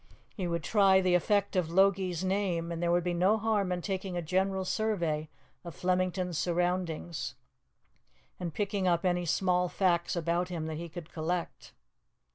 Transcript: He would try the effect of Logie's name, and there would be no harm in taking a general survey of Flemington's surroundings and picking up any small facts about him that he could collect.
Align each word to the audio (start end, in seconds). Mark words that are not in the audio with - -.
He 0.35 0.47
would 0.47 0.63
try 0.63 0.99
the 0.99 1.13
effect 1.13 1.55
of 1.55 1.69
Logie's 1.69 2.23
name, 2.23 2.71
and 2.71 2.81
there 2.81 2.91
would 2.91 3.03
be 3.03 3.13
no 3.13 3.37
harm 3.37 3.71
in 3.71 3.83
taking 3.83 4.17
a 4.17 4.21
general 4.23 4.65
survey 4.65 5.29
of 5.63 5.75
Flemington's 5.75 6.39
surroundings 6.39 7.35
and 8.39 8.51
picking 8.51 8.87
up 8.87 9.05
any 9.05 9.25
small 9.25 9.69
facts 9.69 10.15
about 10.15 10.49
him 10.49 10.65
that 10.65 10.77
he 10.77 10.89
could 10.89 11.11
collect. 11.13 11.75